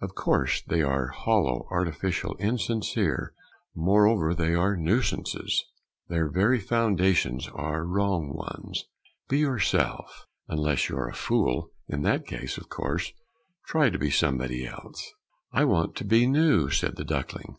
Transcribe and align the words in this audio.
Of 0.00 0.14
course 0.14 0.62
they 0.64 0.80
are 0.80 1.08
hollow, 1.08 1.66
artificial, 1.72 2.36
insincere; 2.38 3.34
moreover 3.74 4.32
they 4.32 4.54
are 4.54 4.76
nuisances. 4.76 5.64
Their 6.06 6.28
very 6.30 6.60
foundations 6.60 7.48
are 7.48 7.84
wrong 7.84 8.28
ones. 8.32 8.84
Be 9.28 9.40
yourself 9.40 10.28
unless 10.46 10.88
you're 10.88 11.08
a 11.08 11.12
fool; 11.14 11.72
in 11.88 12.02
that 12.02 12.28
case, 12.28 12.56
of 12.58 12.68
course, 12.68 13.12
try 13.66 13.90
to 13.90 13.98
be 13.98 14.12
somebody 14.12 14.64
else. 14.64 15.10
"I 15.50 15.64
want 15.64 15.96
to 15.96 16.04
be 16.04 16.28
new," 16.28 16.70
said 16.70 16.94
the 16.94 17.04
duckling. 17.04 17.56